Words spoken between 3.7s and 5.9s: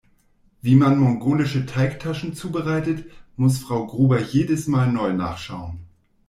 Gruber jedes Mal neu nachschauen.